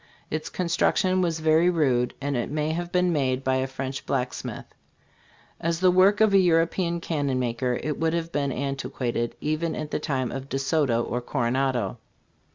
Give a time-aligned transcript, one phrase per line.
[0.31, 4.03] Its construc tion was very rude, and it may have been made by a French
[4.07, 4.65] blacksmith.
[5.59, 9.75] As the work of a European cannon m iker, it would have been antiquated even
[9.75, 11.99] in the time of De Soto or Coronado.